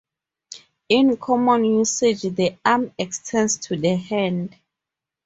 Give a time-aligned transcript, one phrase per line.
[0.89, 4.57] In common usage the arm extends to the hand.